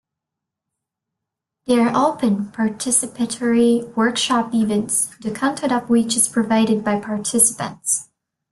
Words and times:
They 1.67 1.77
are 1.79 1.95
open, 1.95 2.45
participatory 2.45 3.95
workshop-events, 3.95 5.15
the 5.21 5.29
content 5.29 5.71
of 5.71 5.91
which 5.91 6.15
is 6.17 6.27
provided 6.27 6.83
by 6.83 6.99
participants. 6.99 8.09